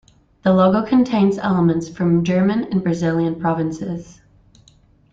[0.41, 4.19] The logo contains elements from German and Brazilian provinces.